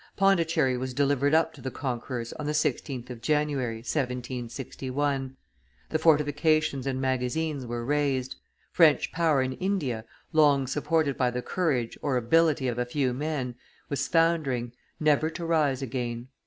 [0.15, 5.35] Pondicherry was delivered up to the conquerors on the 16th of January, 1761;
[5.91, 8.35] the fortifications and magazines were razed;
[8.71, 10.03] French power in India,
[10.33, 13.53] long supported by the courage or ability of a few men,
[13.89, 16.29] was foundering, never to rise again.